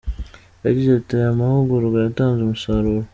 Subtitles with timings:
[0.65, 3.01] Yagize ati “Aya mahugurwa yatanze umusaruro.